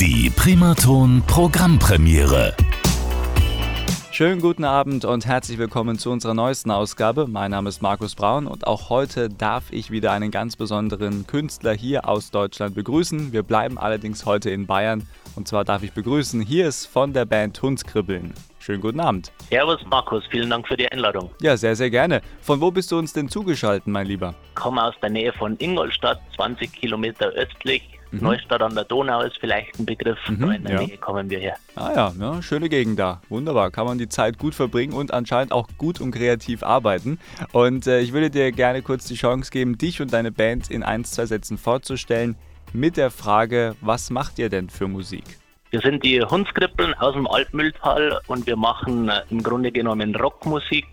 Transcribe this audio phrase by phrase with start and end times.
[0.00, 2.54] Die Primaton Programmpremiere.
[4.12, 7.26] Schönen guten Abend und herzlich willkommen zu unserer neuesten Ausgabe.
[7.26, 11.72] Mein Name ist Markus Braun und auch heute darf ich wieder einen ganz besonderen Künstler
[11.72, 13.32] hier aus Deutschland begrüßen.
[13.32, 15.02] Wir bleiben allerdings heute in Bayern
[15.38, 18.34] und zwar darf ich begrüßen, hier ist von der Band Hundskribbeln.
[18.58, 19.30] Schönen guten Abend.
[19.48, 21.30] Servus Markus, vielen Dank für die Einladung.
[21.40, 22.22] Ja, sehr, sehr gerne.
[22.42, 24.34] Von wo bist du uns denn zugeschaltet, mein Lieber?
[24.48, 27.88] Ich komme aus der Nähe von Ingolstadt, 20 Kilometer östlich.
[28.10, 28.20] Mhm.
[28.20, 30.18] Neustadt an der Donau ist vielleicht ein Begriff.
[30.28, 30.82] Mhm, in der ja.
[30.82, 31.56] Nähe kommen wir her.
[31.76, 33.20] Ah ja, ja, schöne Gegend da.
[33.28, 33.70] Wunderbar.
[33.70, 37.20] Kann man die Zeit gut verbringen und anscheinend auch gut und kreativ arbeiten.
[37.52, 40.82] Und äh, ich würde dir gerne kurz die Chance geben, dich und deine Band in
[40.82, 42.34] ein, zwei Sätzen vorzustellen
[42.72, 45.24] mit der Frage, was macht ihr denn für Musik?
[45.70, 50.86] Wir sind die Hundskrippeln aus dem Altmühltal und wir machen äh, im Grunde genommen Rockmusik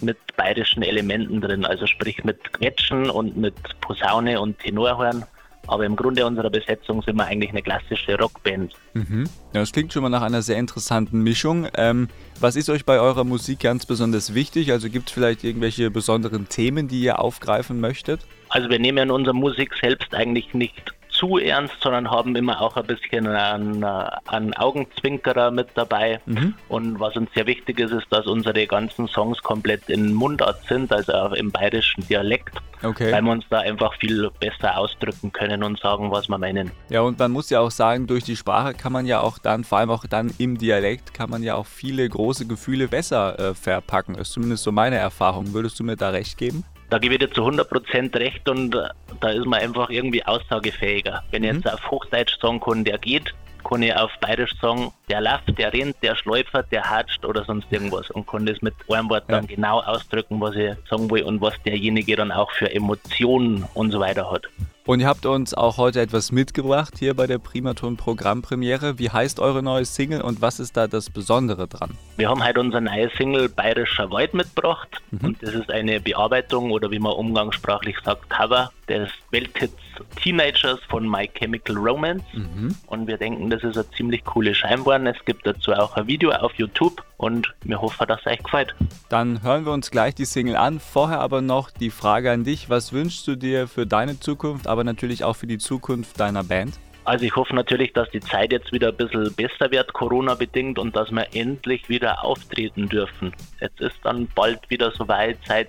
[0.00, 5.24] mit bayerischen Elementen drin, also sprich mit Quetschen und mit Posaune und Tenorhorn.
[5.68, 8.72] Aber im Grunde unserer Besetzung sind wir eigentlich eine klassische Rockband.
[8.94, 9.24] Mhm.
[9.52, 11.66] Ja, das klingt schon mal nach einer sehr interessanten Mischung.
[11.76, 14.70] Ähm, was ist euch bei eurer Musik ganz besonders wichtig?
[14.70, 18.20] Also gibt es vielleicht irgendwelche besonderen Themen, die ihr aufgreifen möchtet?
[18.48, 22.76] Also wir nehmen in unserer Musik selbst eigentlich nicht zu ernst, sondern haben immer auch
[22.76, 26.20] ein bisschen einen, einen Augenzwinkerer mit dabei.
[26.26, 26.54] Mhm.
[26.68, 30.92] Und was uns sehr wichtig ist, ist, dass unsere ganzen Songs komplett in Mundart sind,
[30.92, 32.56] also auch im bayerischen Dialekt.
[32.82, 33.10] Okay.
[33.10, 36.70] Weil wir uns da einfach viel besser ausdrücken können und sagen, was wir meinen.
[36.90, 39.64] Ja, und man muss ja auch sagen, durch die Sprache kann man ja auch dann,
[39.64, 43.54] vor allem auch dann im Dialekt, kann man ja auch viele große Gefühle besser äh,
[43.54, 44.14] verpacken.
[44.14, 45.54] Das ist zumindest so meine Erfahrung.
[45.54, 46.64] Würdest du mir da recht geben?
[46.88, 48.88] Da gebe ich dir zu 100% recht und äh,
[49.20, 51.22] da ist man einfach irgendwie aussagefähiger.
[51.30, 51.56] Wenn ich mhm.
[51.58, 53.34] jetzt auf Hochdeutsch sagen kann, der geht,
[53.68, 57.66] kann ich auf Bayerisch sagen, der läuft, der rennt, der schläufert, der hatscht oder sonst
[57.70, 59.36] irgendwas und kann das mit einem Wort ja.
[59.36, 63.90] dann genau ausdrücken, was ich sagen will und was derjenige dann auch für Emotionen und
[63.90, 64.44] so weiter hat.
[64.84, 69.00] Und ihr habt uns auch heute etwas mitgebracht hier bei der Primaton Programmpremiere.
[69.00, 71.98] Wie heißt eure neue Single und was ist da das Besondere dran?
[72.16, 75.26] Wir haben heute unser neues Single Bayerischer Wald mitgebracht mhm.
[75.26, 79.74] und das ist eine Bearbeitung oder wie man umgangssprachlich sagt, Cover des Welthits
[80.22, 82.24] Teenagers von My Chemical Romance.
[82.32, 82.74] Mhm.
[82.86, 85.06] Und wir denken, das ist eine ziemlich coole Scheinwaren.
[85.06, 88.74] Es gibt dazu auch ein Video auf YouTube und wir hoffen, dass es euch gefällt.
[89.08, 90.80] Dann hören wir uns gleich die Single an.
[90.80, 94.84] Vorher aber noch die Frage an dich: Was wünschst du dir für deine Zukunft, aber
[94.84, 96.78] natürlich auch für die Zukunft deiner Band?
[97.06, 100.76] Also ich hoffe natürlich, dass die Zeit jetzt wieder ein bisschen besser wird, Corona bedingt,
[100.76, 103.32] und dass wir endlich wieder auftreten dürfen.
[103.60, 105.68] Jetzt ist dann bald wieder soweit, seit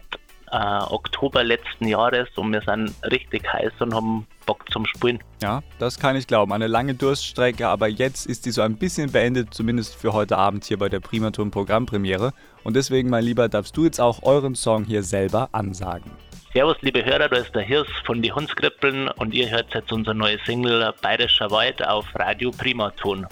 [0.52, 5.20] äh, Oktober letzten Jahres und wir sind richtig heiß und haben Bock zum Spielen.
[5.42, 6.54] Ja, das kann ich glauben.
[6.54, 10.64] Eine lange Durststrecke, aber jetzt ist die so ein bisschen beendet, zumindest für heute Abend
[10.64, 12.34] hier bei der Primaton Programmpremiere.
[12.64, 16.12] Und deswegen, mein Lieber, darfst du jetzt auch euren Song hier selber ansagen.
[16.54, 20.14] Servus, liebe Hörer, da ist der Hirs von die Hundskrippeln und ihr hört jetzt unser
[20.14, 23.28] neues Single Bayerischer Wald auf Radio Primaton.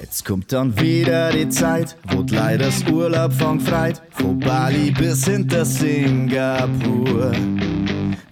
[0.00, 5.26] Jetzt kommt dann wieder die Zeit, wo leider das Urlaub von freit, von Bali bis
[5.26, 7.32] hinter Singapur.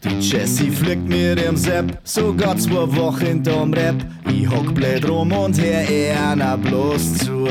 [0.03, 3.97] Die Jessie fliegt mit ihrem Sepp, sogar zwei Wochen hinterm Rap.
[4.31, 7.47] Ich hock blöd rum und hör Erna bloß zu.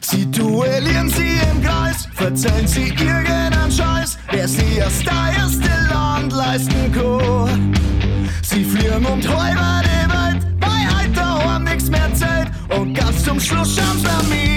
[0.00, 6.32] Sie duellieren sie im Kreis, verzeihen sie irgendeinen Scheiß, wer sie erst da erste Land
[6.32, 7.74] leisten kann.
[8.42, 9.97] Sie fliegen und heulen
[13.30, 14.47] und ganz zum Schluss schauen